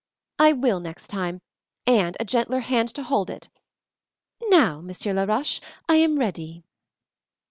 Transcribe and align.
"I 0.39 0.53
will 0.53 0.79
next 0.79 1.09
time, 1.09 1.41
and 1.85 2.17
a 2.19 2.25
gentler 2.25 2.61
hand 2.61 2.89
to 2.95 3.03
hold 3.03 3.29
it. 3.29 3.49
Now, 4.45 4.81
Monsieur 4.81 5.13
Laroche, 5.13 5.59
I 5.87 5.97
am 5.97 6.17
ready." 6.17 6.63